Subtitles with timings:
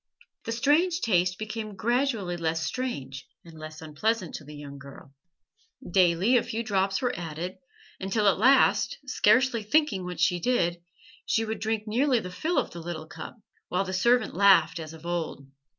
[0.45, 5.13] The strange taste became gradually less strange and less unpleasant to the young girl;
[5.87, 7.59] daily a few drops were added,
[7.99, 10.81] until at last, scarcely thinking what she did,
[11.27, 13.37] she would drink nearly the fill of the little cup,
[13.67, 15.45] while the servant laughed as of old.